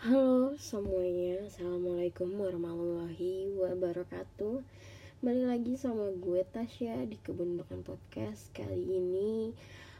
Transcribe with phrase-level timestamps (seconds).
[0.00, 4.64] Halo semuanya, Assalamualaikum warahmatullahi wabarakatuh.
[5.20, 8.48] Balik lagi sama gue Tasya di Kebun Makan Podcast.
[8.56, 9.52] Kali ini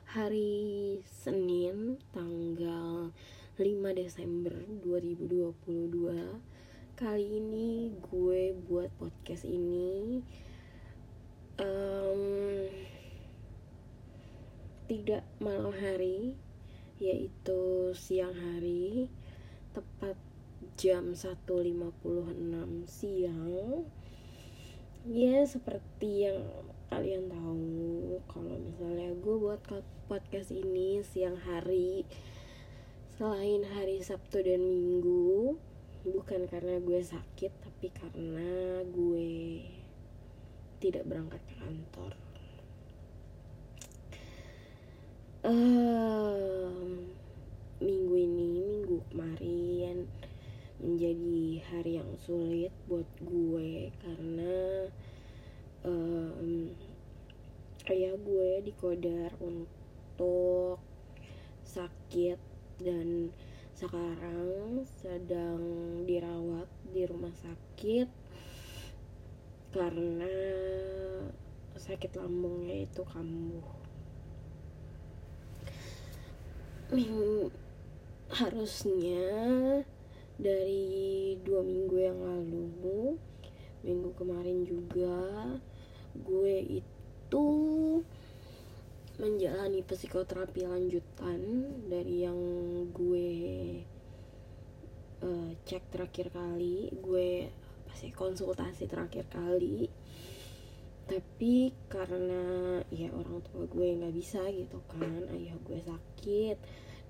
[0.09, 3.13] hari Senin tanggal
[3.61, 3.61] 5
[3.93, 4.57] Desember
[4.89, 5.61] 2022
[6.97, 10.25] Kali ini gue buat podcast ini
[11.61, 12.25] um,
[14.89, 16.41] Tidak malam hari
[16.97, 19.13] Yaitu siang hari
[19.81, 20.17] tepat
[20.77, 23.89] jam 1.56 siang.
[25.09, 26.45] Ya seperti yang
[26.93, 29.65] kalian tahu kalau misalnya gue buat
[30.05, 32.05] podcast ini siang hari
[33.17, 35.57] selain hari Sabtu dan Minggu
[36.05, 39.65] bukan karena gue sakit tapi karena gue
[40.81, 42.13] tidak berangkat ke kantor.
[45.41, 47.10] Um,
[47.81, 50.05] minggu ini minggu kemarin
[50.81, 54.85] menjadi hari yang sulit buat gue karena
[55.89, 56.69] um,
[57.89, 60.77] ayah gue dikodar untuk
[61.65, 62.37] sakit
[62.85, 63.33] dan
[63.73, 65.65] sekarang sedang
[66.05, 68.09] dirawat di rumah sakit
[69.73, 70.37] karena
[71.81, 73.81] sakit lambungnya itu kambuh
[78.31, 79.27] harusnya
[80.41, 83.19] dari dua minggu yang lalu
[83.83, 85.21] minggu kemarin juga
[86.15, 87.47] gue itu
[89.21, 91.41] menjalani psikoterapi lanjutan
[91.91, 92.41] dari yang
[92.89, 93.31] gue
[95.21, 97.53] uh, cek terakhir kali gue
[97.91, 99.91] pasti konsultasi terakhir kali.
[101.05, 106.57] Tapi karena ya orang tua gue nggak bisa gitu kan ayah gue sakit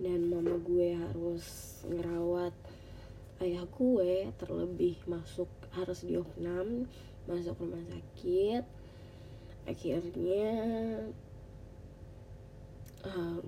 [0.00, 1.44] dan mama gue harus
[1.84, 2.56] ngerawat
[3.44, 6.88] ayah gue terlebih masuk harus diopnam
[7.28, 8.64] masuk rumah sakit.
[9.68, 10.48] Akhirnya
[13.04, 13.44] um,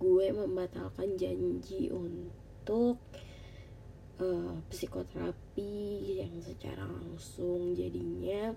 [0.00, 2.96] gue membatalkan janji untuk
[4.22, 5.74] uh, psikoterapi
[6.24, 7.76] yang secara langsung.
[7.76, 8.54] Jadinya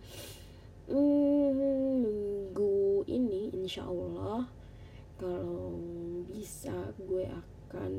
[0.87, 4.47] hmm, minggu ini insya Allah
[5.19, 5.58] kalau
[7.19, 7.93] gue akan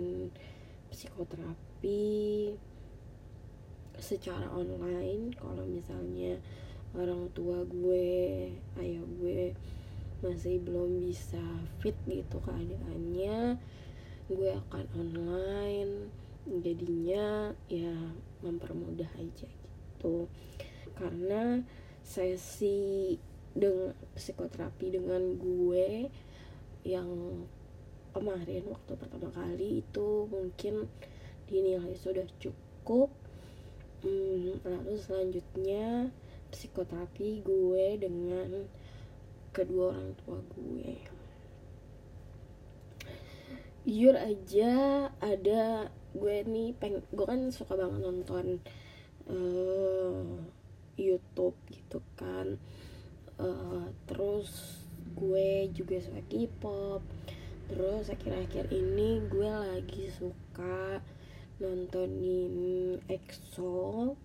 [0.88, 2.56] psikoterapi
[4.00, 5.36] secara online.
[5.36, 6.40] Kalau misalnya
[6.96, 8.48] orang tua gue
[8.80, 9.52] ayah gue
[10.24, 11.44] masih belum bisa
[11.84, 13.60] fit gitu keadaannya
[14.32, 16.08] gue akan online.
[16.48, 20.32] Jadinya ya mempermudah aja gitu.
[20.96, 21.60] Karena
[22.00, 23.20] sesi
[23.52, 26.08] dengan psikoterapi dengan gue
[26.88, 27.44] yang
[28.10, 30.90] kemarin waktu pertama kali itu mungkin
[31.50, 33.10] dinilai sudah cukup.
[34.00, 36.08] Hmm, lalu selanjutnya
[36.50, 38.64] psikoterapi gue dengan
[39.52, 40.92] kedua orang tua gue.
[43.84, 44.72] Jujur aja
[45.18, 48.46] ada gue nih peng gue kan suka banget nonton
[49.28, 50.24] uh,
[50.96, 52.56] YouTube gitu kan.
[53.40, 54.80] Uh, terus
[55.16, 57.02] gue juga suka K-pop
[57.70, 60.98] terus akhir-akhir ini gue lagi suka
[61.62, 64.18] nontonin EXO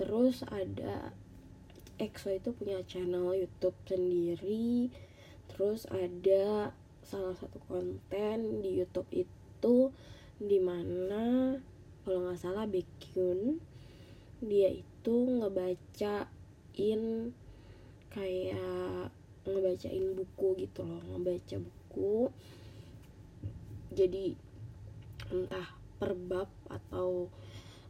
[0.00, 1.12] terus ada
[1.96, 4.92] EXO itu punya channel YouTube sendiri.
[5.48, 9.96] Terus ada salah satu konten di YouTube itu
[10.36, 11.56] di mana
[12.04, 13.56] kalau nggak salah Baekhyun
[14.44, 17.02] dia itu ngebacain
[18.12, 19.08] kayak
[19.48, 21.85] ngebacain buku gitu loh ngebaca buku
[23.96, 24.36] jadi
[25.32, 27.32] entah per bab atau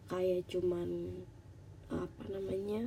[0.06, 1.10] kayak cuman
[1.90, 2.86] apa namanya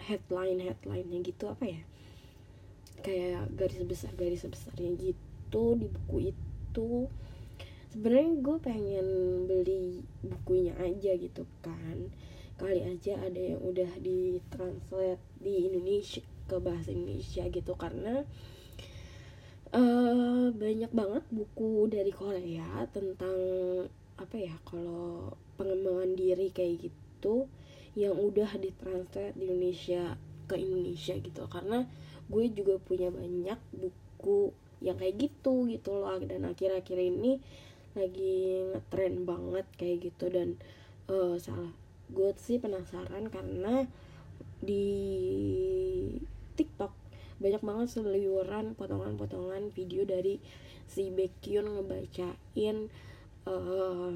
[0.00, 1.82] headline headlinenya gitu apa ya?
[3.00, 7.06] Kayak garis besar garis besarnya gitu di buku itu.
[7.90, 9.06] Sebenarnya gue pengen
[9.44, 12.08] beli bukunya aja gitu kan.
[12.56, 17.72] Kali aja ada yang udah ditranslate di Indonesia ke bahasa Indonesia gitu.
[17.76, 18.24] Karena
[19.74, 23.38] uh, banyak banget buku dari Korea tentang
[24.20, 27.48] apa ya kalau pengembangan diri kayak gitu
[27.98, 30.14] yang udah ditranslate di Indonesia
[30.46, 31.42] ke Indonesia gitu.
[31.50, 31.86] Karena
[32.30, 36.18] gue juga punya banyak buku yang kayak gitu gitu loh.
[36.22, 37.42] Dan akhir-akhir ini
[37.94, 40.30] lagi ngetren banget kayak gitu.
[40.30, 40.58] Dan
[41.10, 41.74] uh, salah
[42.10, 43.86] gue sih penasaran karena
[44.60, 44.86] di
[46.58, 46.99] TikTok
[47.40, 50.38] banyak banget seliuran potongan-potongan video dari
[50.84, 52.92] si Baekhyun ngebacain
[53.48, 54.12] uh,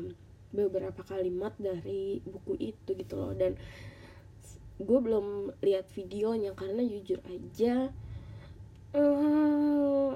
[0.55, 3.33] beberapa kalimat dari buku itu gitu loh.
[3.33, 3.57] Dan
[4.77, 7.95] gue belum lihat videonya karena jujur aja
[8.93, 10.13] uh,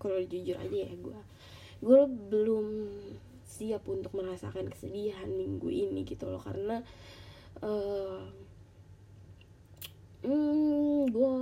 [0.00, 1.20] kalau jujur aja ya gue
[1.84, 2.66] gue belum
[3.44, 6.42] siap untuk merasakan kesedihan minggu ini gitu loh.
[6.42, 6.80] Karena
[7.62, 8.24] uh,
[10.24, 11.32] hmm, gue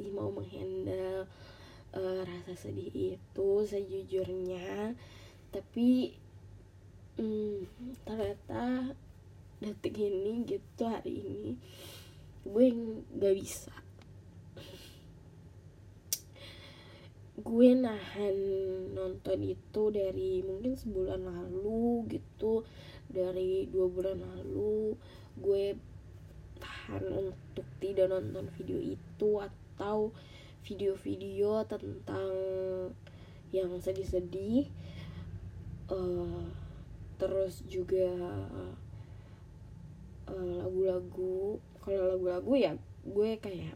[0.00, 1.28] masih mau menghandle
[1.92, 4.96] uh, rasa sedih itu sejujurnya.
[5.52, 6.16] Tapi
[7.20, 7.68] hmm,
[8.08, 8.96] ternyata
[9.60, 11.52] detik ini gitu hari ini
[12.48, 12.66] gue
[13.12, 13.76] nggak bisa.
[17.44, 18.36] Gue nahan
[18.96, 22.64] nonton itu dari mungkin sebulan lalu gitu
[23.04, 24.96] dari dua bulan lalu
[25.36, 25.76] gue
[26.56, 29.59] tahan untuk tidak nonton video itu atau
[30.60, 32.30] video-video tentang
[33.50, 34.70] yang sedih-sedih.
[35.90, 36.46] Uh,
[37.18, 38.14] terus juga
[40.30, 41.58] eh, lagu-lagu.
[41.58, 43.74] Uh, kalau lagu-lagu ya gue kayak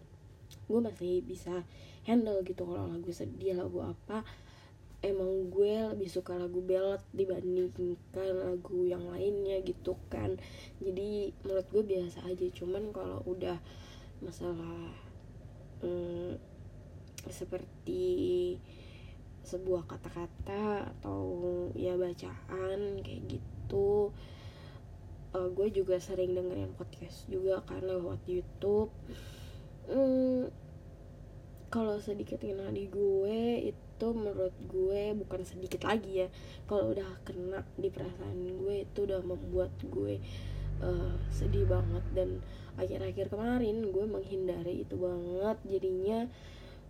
[0.69, 1.65] gue masih bisa
[2.05, 4.23] handle gitu kalau lagu sedih lagu apa.
[5.05, 8.01] Emang gue lebih suka lagu ballad dibandingkan
[8.41, 10.41] lagu yang lainnya gitu kan.
[10.81, 12.47] Jadi menurut gue biasa aja.
[12.57, 13.61] Cuman kalau udah
[14.25, 15.04] masalah
[15.85, 16.41] hmm,
[17.29, 18.57] seperti
[19.45, 21.21] sebuah kata-kata atau
[21.77, 24.11] ya bacaan kayak gitu.
[25.35, 28.89] Uh, gue juga sering dengerin podcast juga kan lewat YouTube.
[29.85, 30.49] Hmm,
[31.69, 36.29] kalau sedikit kenal di gue itu menurut gue bukan sedikit lagi ya.
[36.65, 40.23] Kalau udah kena di perasaan gue itu udah membuat gue
[40.81, 42.41] uh, sedih banget dan
[42.81, 45.57] akhir-akhir kemarin gue menghindari itu banget.
[45.67, 46.27] Jadinya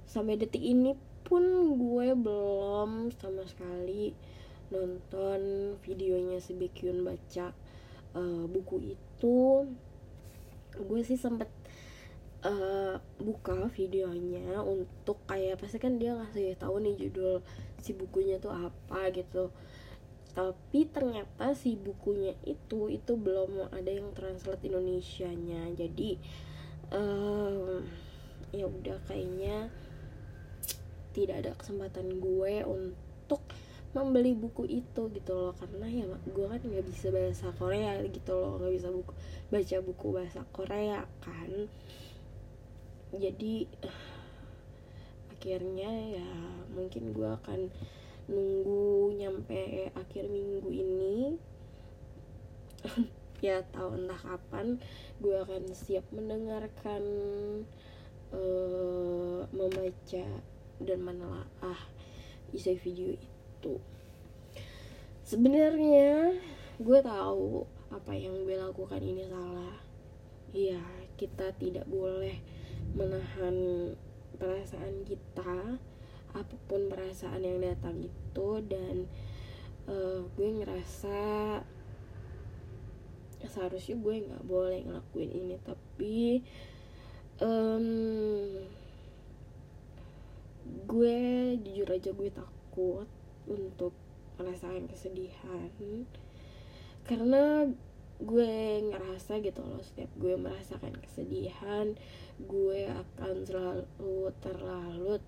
[0.04, 1.42] sampai detik ini pun
[1.81, 4.12] gue belum sama sekali
[4.69, 7.52] nonton videonya si Baekhyun baca
[8.16, 9.69] uh, buku itu.
[10.75, 11.48] Gue sih sempet
[12.44, 17.40] uh, buka videonya untuk kayak pasti kan dia ngasih tahu nih judul
[17.81, 19.52] si bukunya tuh apa gitu
[20.34, 25.70] tapi ternyata si bukunya itu itu belum ada yang translate Indonesia-nya.
[25.78, 26.19] Jadi
[26.90, 27.78] uh,
[28.50, 29.70] ya udah kayaknya
[31.14, 33.46] tidak ada kesempatan gue untuk
[33.94, 35.54] membeli buku itu gitu loh.
[35.54, 38.58] Karena ya gue kan nggak bisa bahasa Korea gitu loh.
[38.58, 39.12] Nggak bisa buku
[39.54, 41.50] baca buku bahasa Korea kan.
[43.14, 43.70] Jadi
[45.31, 46.31] akhirnya ya
[46.75, 47.70] mungkin gue akan
[48.25, 48.83] nunggu
[49.44, 51.37] nyampe akhir minggu ini
[53.44, 54.81] ya tahu entah kapan
[55.20, 57.05] gue akan siap mendengarkan
[58.32, 60.26] uh, membaca
[60.81, 61.81] dan menelaah
[62.56, 63.76] isi video itu.
[65.29, 66.41] Sebenarnya
[66.81, 69.76] gue tahu apa yang gue lakukan ini salah.
[70.56, 70.81] Iya
[71.20, 72.41] kita tidak boleh
[72.96, 73.93] menahan
[74.41, 75.76] perasaan kita
[76.32, 79.06] apa pun perasaan yang datang itu dan
[79.88, 81.19] uh, gue ngerasa
[83.44, 86.42] seharusnya gue nggak boleh ngelakuin ini tapi
[87.44, 87.86] um,
[90.64, 91.19] gue
[91.60, 93.08] jujur aja gue takut
[93.44, 93.92] untuk
[94.40, 95.70] merasakan kesedihan.
[97.05, 97.69] Karena
[98.22, 98.55] gue
[98.88, 101.98] ngerasa gitu loh setiap gue merasakan kesedihan
[102.38, 105.19] gue akan selalu terlalu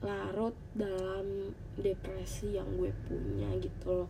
[0.00, 4.08] terlarut dalam depresi yang gue punya gitu loh.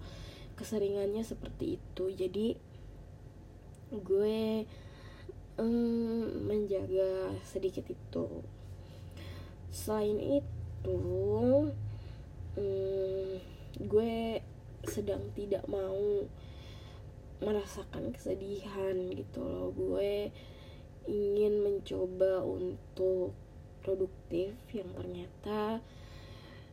[0.56, 2.04] Keseringannya seperti itu.
[2.12, 2.56] Jadi
[3.92, 4.66] gue
[5.60, 8.26] um, menjaga sedikit itu.
[9.70, 11.00] Selain itu
[12.56, 13.32] hmm,
[13.84, 14.40] gue
[14.86, 16.24] sedang tidak mau
[17.40, 19.68] merasakan kesedihan gitu loh.
[19.76, 20.32] Gue
[21.06, 23.36] ingin mencoba untuk
[23.86, 25.78] produktif yang ternyata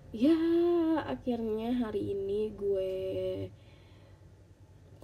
[0.10, 0.34] ya
[1.06, 2.94] akhirnya hari ini gue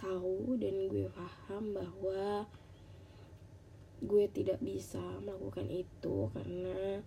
[0.01, 2.50] tahu dan gue paham bahwa
[4.00, 7.04] gue tidak bisa melakukan itu karena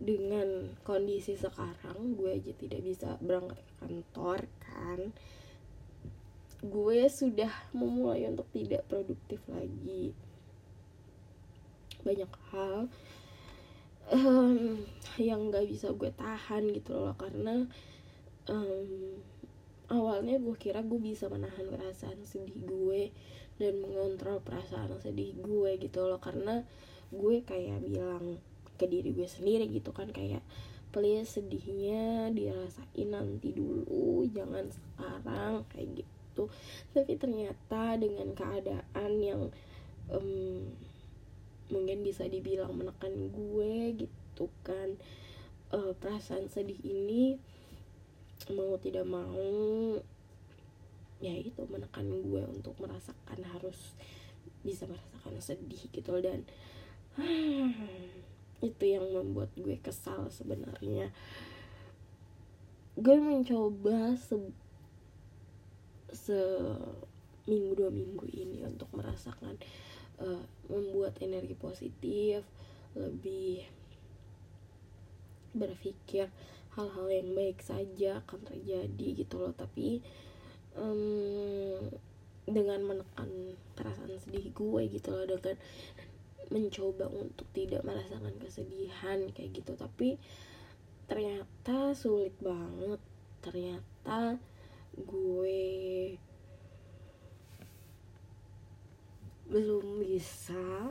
[0.00, 5.00] dengan kondisi sekarang gue aja tidak bisa berangkat ke kantor kan.
[6.62, 10.14] Gue sudah memulai untuk tidak produktif lagi.
[12.02, 12.90] Banyak hal
[14.10, 14.82] um,
[15.20, 17.68] yang gak bisa gue tahan gitu loh karena
[18.50, 19.20] um,
[19.92, 23.12] awalnya gue kira gue bisa menahan perasaan sedih gue
[23.60, 26.64] dan mengontrol perasaan sedih gue gitu loh karena
[27.12, 28.40] gue kayak bilang
[28.80, 30.42] ke diri gue sendiri gitu kan kayak
[30.92, 36.52] please sedihnya dirasain nanti dulu jangan sekarang kayak gitu.
[36.92, 39.42] Tapi ternyata dengan keadaan yang
[40.12, 40.68] um,
[41.92, 44.96] mungkin bisa dibilang menekan gue gitu kan.
[45.68, 47.36] Uh, perasaan sedih ini
[48.48, 50.00] mau tidak mau
[51.20, 53.92] ya itu menekan gue untuk merasakan harus
[54.64, 56.48] bisa merasakan sedih gitu dan
[58.72, 61.12] itu yang membuat gue kesal sebenarnya.
[62.96, 64.40] Gue mencoba se
[66.08, 66.40] se
[67.44, 69.60] minggu dua minggu ini untuk merasakan
[70.24, 70.40] uh,
[70.72, 72.40] membuat energi positif
[72.96, 73.68] lebih
[75.52, 76.32] berpikir
[76.72, 79.52] hal-hal yang baik saja akan terjadi gitu loh.
[79.52, 80.00] Tapi
[80.76, 81.76] um,
[82.48, 85.56] dengan menekan perasaan sedih gue gitu loh dengan
[86.52, 89.76] mencoba untuk tidak merasakan kesedihan kayak gitu.
[89.76, 90.16] Tapi
[91.06, 93.00] ternyata sulit banget.
[93.44, 94.40] Ternyata
[94.96, 95.60] gue
[99.52, 100.88] belum bisa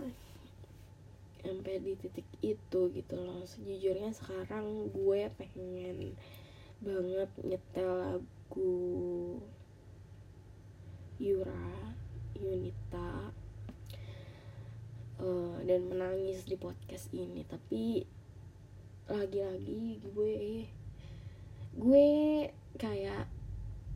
[1.42, 3.42] sampai di titik itu gitu loh.
[3.50, 6.14] Sejujurnya sekarang gue pengen
[6.78, 8.78] banget nyetel lagu
[11.18, 11.94] Yura
[12.38, 13.34] Yunita
[15.18, 17.42] uh, dan menangis di podcast ini.
[17.50, 18.06] Tapi
[19.10, 20.38] lagi-lagi gue
[21.72, 22.10] gue
[22.78, 23.26] kayak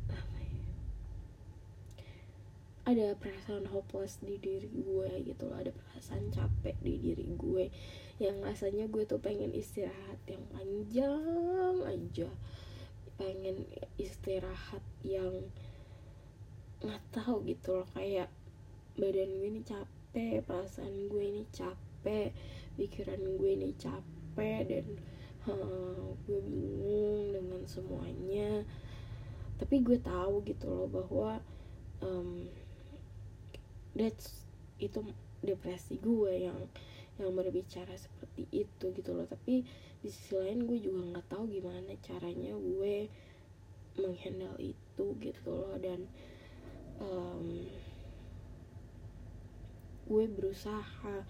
[0.10, 0.65] apa ya,
[2.86, 7.74] ada perasaan hopeless di diri gue gitu loh ada perasaan capek di diri gue.
[8.22, 12.30] Yang rasanya gue tuh pengen istirahat yang panjang aja.
[13.18, 13.65] Pengen
[13.98, 15.50] istirahat yang
[16.86, 18.30] nggak tahu gitu loh kayak
[19.01, 22.38] badan gue ini capek perasaan gue ini capek
[22.77, 24.86] pikiran gue ini capek dan
[25.50, 28.62] uh, gue bingung dengan semuanya.
[29.58, 31.42] Tapi gue tahu gitu loh bahwa
[32.06, 32.46] um,
[33.96, 34.44] that's
[34.78, 35.00] itu
[35.40, 36.60] depresi gue yang
[37.16, 39.24] yang berbicara seperti itu gitu loh.
[39.24, 39.64] Tapi
[40.04, 43.08] di sisi lain gue juga nggak tahu gimana caranya gue
[43.96, 45.80] menghandle itu gitu loh.
[45.80, 46.12] Dan
[47.00, 47.64] um,
[50.06, 51.24] gue berusaha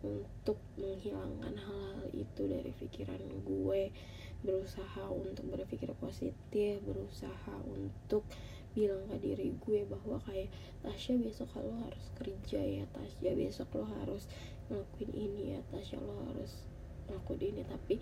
[0.00, 3.92] untuk menghilangkan hal-hal itu dari pikiran gue.
[4.40, 8.24] Berusaha untuk berpikir positif berusaha untuk
[8.70, 10.46] bilang ke diri gue bahwa kayak
[10.80, 13.34] Tasya besok lo harus kerja ya Tasya.
[13.34, 14.30] Besok lo harus
[14.70, 15.98] ngelakuin ini ya Tasya.
[15.98, 16.64] Lo harus
[17.10, 17.62] ngelakuin ini.
[17.66, 17.94] Tapi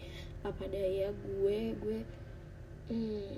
[0.45, 1.99] apa daya gue gue
[2.93, 3.37] hmm,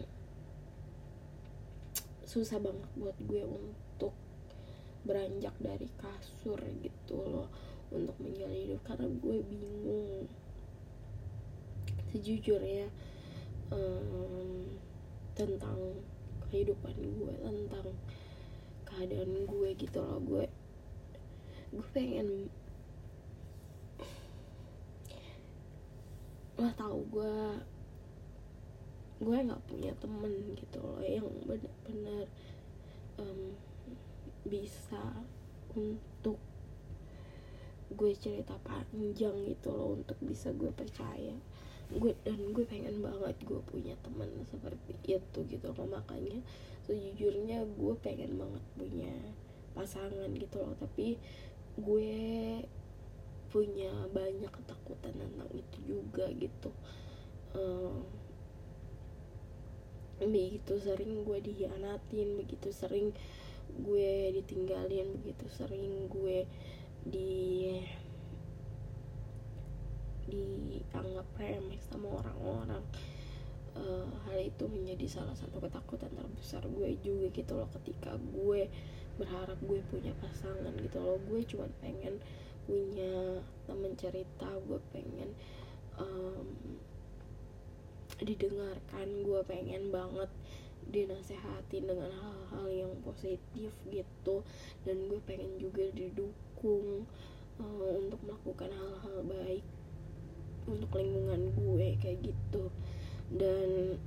[2.27, 4.15] susah banget buat gue untuk
[5.07, 7.49] beranjak dari kasur gitu loh
[7.95, 8.83] untuk menjalani hidup.
[8.83, 10.27] Karena gue bingung.
[12.11, 12.91] Sejujurnya
[13.71, 14.67] um,
[15.39, 15.79] tentang
[16.51, 17.95] kehidupan gue tentang
[18.87, 20.21] keadaan gue gitu loh.
[20.21, 20.45] Gue
[21.71, 22.51] gue pengen
[26.61, 27.37] lah tahu gue
[29.21, 32.29] gue nggak punya temen gitu loh yang benar-benar
[33.17, 33.57] um,
[34.45, 35.25] bisa
[35.73, 36.37] untuk
[37.91, 41.37] gue cerita panjang gitu loh untuk bisa gue percaya
[41.91, 46.39] gue dan gue pengen banget gue punya teman seperti itu gitu loh makanya
[46.91, 49.15] sejujurnya gue pengen banget punya
[49.75, 50.75] pasangan gitu loh.
[50.79, 51.15] Tapi
[51.79, 52.13] gue
[53.51, 56.71] punya banyak ketakutan tentang itu juga gitu.
[57.55, 58.07] Um,
[60.21, 63.17] begitu sering gue dihianatin begitu sering
[63.81, 66.45] gue ditinggalin begitu sering gue
[67.09, 67.81] di
[70.31, 72.85] dianggap remeh sama orang-orang.
[73.71, 78.67] Uh, hal itu menjadi salah satu ketakutan terbesar gue juga gitu loh ketika gue
[79.15, 81.19] berharap gue punya pasangan gitu loh.
[81.31, 82.19] Gue cuma pengen
[82.67, 85.31] punya temen cerita gue pengen
[85.99, 86.47] um,
[88.21, 90.31] didengarkan gue pengen banget
[90.91, 94.43] dinasehatin dengan hal-hal yang positif gitu.
[94.83, 97.07] Dan gue pengen juga didukung
[97.63, 99.65] uh, untuk melakukan hal-hal baik
[100.71, 102.71] untuk lingkungan gue kayak gitu.
[103.31, 103.99] Dan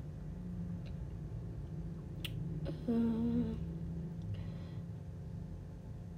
[2.68, 3.48] uh,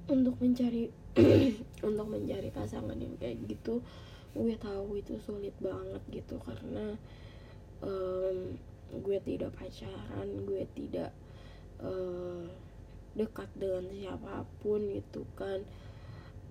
[0.06, 0.94] untuk mencari
[1.88, 3.82] untuk mencari pasangan yang kayak gitu
[4.36, 6.36] gue tahu itu sulit banget gitu.
[6.44, 7.00] Karena
[7.80, 8.60] um,
[8.92, 11.16] gue tidak pacaran gue tidak
[11.80, 12.44] uh,
[13.16, 15.64] dekat dengan siapa pun gitu kan.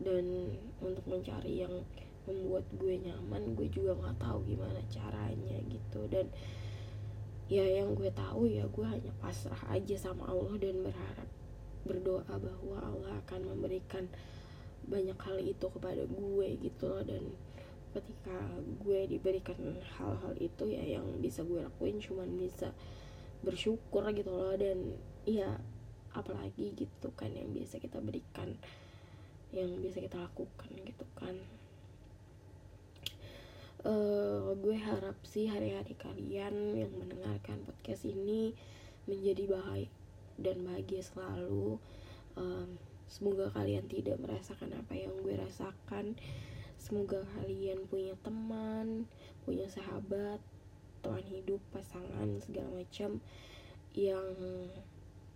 [0.01, 1.85] Dan untuk mencari yang
[2.25, 6.01] membuat gue nyaman gue juga nggak tahu gimana caranya gitu.
[6.09, 6.29] Dan
[7.49, 11.29] ya yang gue tahu ya gue hanya pasrah aja sama Allah dan berharap
[11.85, 14.09] berdoa bahwa Allah akan memberikan
[14.89, 17.05] banyak hal itu kepada gue gitu loh.
[17.05, 17.33] Dan
[17.93, 18.37] ketika
[18.83, 22.73] gue diberikan hal-hal itu ya yang bisa gue lakuin cuman bisa
[23.45, 24.57] bersyukur gitu loh.
[24.57, 24.97] Dan
[25.29, 25.61] ya
[26.15, 28.55] apalagi gitu kan yang biasa kita berikan
[29.51, 31.35] yang bisa kita lakukan gitu kan
[33.85, 38.57] uh, gue harap sih hari-hari kalian yang mendengarkan podcast ini
[39.05, 39.93] menjadi bahagia
[40.41, 41.79] dan bahagia selalu.
[42.35, 46.19] Um, semoga kalian tidak merasakan apa yang gue rasakan.
[46.81, 49.07] Semoga kalian punya teman
[49.45, 50.41] punya sahabat
[51.05, 53.21] teman hidup pasangan segala macam
[53.93, 54.33] yang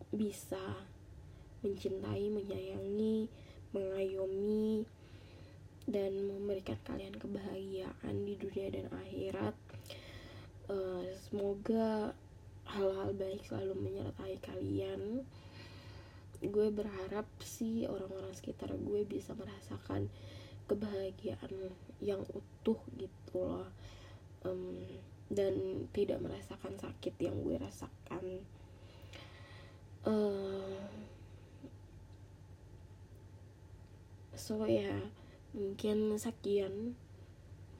[0.08, 0.88] bisa
[1.60, 3.28] mencintai menyayangi
[3.76, 4.88] mengayomi
[5.88, 9.56] dan memberikan kalian kebahagiaan di dunia dan akhirat.
[10.68, 12.12] Uh, semoga
[12.68, 15.24] hal-hal baik selalu menyertai kalian.
[16.44, 20.12] Gue berharap sih orang-orang sekitar gue bisa merasakan
[20.68, 21.72] kebahagiaan
[22.04, 23.72] yang utuh gitu loh.
[24.44, 24.84] Um,
[25.32, 28.44] dan tidak merasakan sakit yang gue rasakan.
[30.04, 30.88] Uh,
[34.36, 35.02] so ya yeah,
[35.56, 36.92] mungkin sekian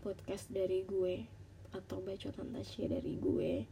[0.00, 1.28] podcast dari gue
[1.76, 3.68] atau bacotan tasya dari gue.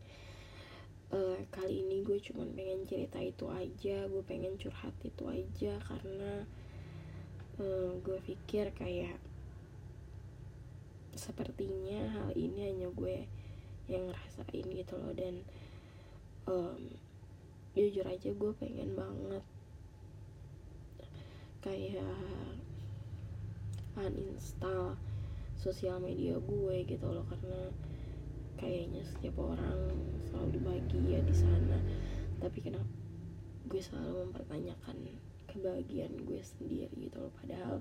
[1.06, 6.42] Uh, kali ini gue cuma pengen cerita itu aja gue pengen curhat itu aja karena
[7.62, 9.14] uh, gue pikir kayak
[11.14, 13.22] sepertinya hal ini hanya gue
[13.86, 15.46] yang ngerasain gitu loh dan
[16.50, 16.90] um,
[17.78, 19.44] jujur aja gue pengen banget.
[21.62, 22.18] Kayak
[23.96, 25.00] uninstall
[25.56, 27.72] sosial media gue gitu loh karena
[28.60, 29.92] kayaknya setiap orang
[30.28, 31.80] selalu bahagia di sana.
[32.40, 32.88] Tapi kenapa
[33.66, 34.96] gue selalu mempertanyakan
[35.48, 37.32] kebahagiaan gue sendiri gitu loh.
[37.40, 37.80] Padahal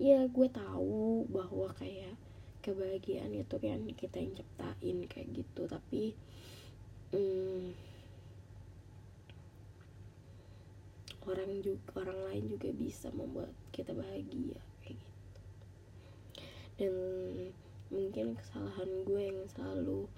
[0.00, 2.16] ya gue tahu bahwa kayak
[2.64, 5.62] kebahagiaan itu kan kita yang ciptain kayak gitu.
[5.68, 6.16] Tapi
[7.12, 7.76] hmm,
[11.28, 14.58] orang juga orang lain juga bisa membuat kita bahagia
[16.82, 16.98] dan
[17.94, 20.10] mungkin kesalahan gue yang selalu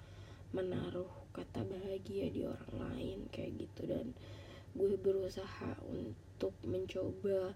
[0.49, 3.85] menaruh kata bahagia di orang lain kayak gitu.
[3.85, 4.17] Dan
[4.73, 7.53] gue berusaha untuk mencoba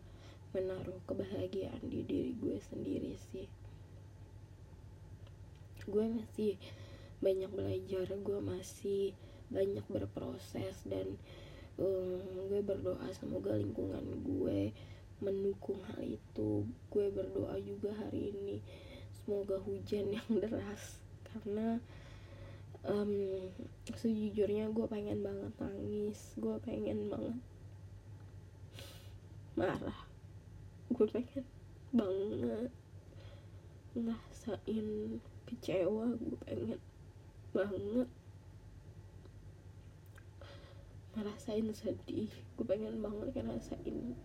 [0.54, 3.50] menaruh kebahagiaan di diri gue sendiri sih.
[5.90, 6.62] Gue masih
[7.18, 9.18] banyak belajar gue masih
[9.50, 11.18] banyak berproses dan
[11.82, 14.70] um, gue berdoa semoga lingkungan gue
[15.18, 16.70] mendukung hal itu.
[16.94, 18.62] Gue berdoa juga hari ini
[19.30, 20.98] semoga hujan yang deras.
[21.22, 21.78] Karena
[22.82, 23.46] um,
[23.86, 26.34] sejujurnya gue pengen banget nangis.
[26.34, 27.38] Gue pengen banget
[29.54, 30.02] marah.
[30.90, 31.46] Gue pengen
[31.94, 32.74] banget
[33.94, 36.10] ngerasain kecewa.
[36.18, 36.82] Gue pengen
[37.54, 38.10] banget
[41.14, 42.34] ngerasain sedih.
[42.58, 44.18] Gue pengen banget ngerasain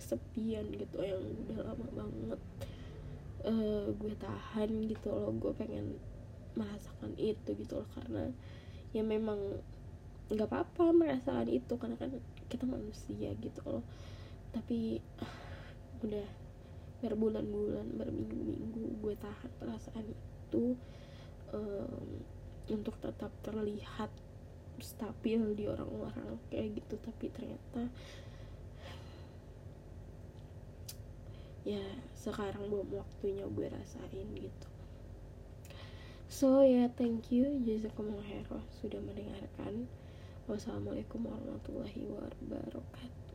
[0.00, 2.40] kesepian gitu yang udah lama banget
[3.46, 5.96] uh, gue tahan gitu loh gue pengen
[6.58, 8.32] merasakan itu gitu loh karena
[8.90, 9.38] ya memang
[10.26, 12.10] nggak apa-apa merasakan itu karena kan
[12.50, 13.84] kita manusia gitu loh.
[14.50, 15.38] Tapi uh,
[16.04, 16.26] udah
[17.04, 20.74] berbulan-bulan berminggu-minggu gue tahan perasaan itu
[21.52, 22.24] um,
[22.72, 24.10] untuk tetap terlihat
[24.80, 26.98] stabil di orang-orang kayak gitu.
[26.98, 27.86] Tapi ternyata
[31.66, 31.82] ya
[32.14, 34.68] sekarang belum waktunya gue rasain gitu.
[36.30, 39.90] So ya yeah, thank you jazakumullah sudah mendengarkan.
[40.46, 43.25] Wassalamualaikum warahmatullahi wabarakatuh